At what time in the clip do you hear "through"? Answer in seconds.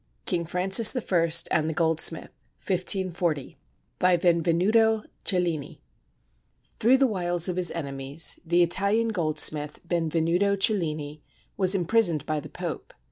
6.79-6.97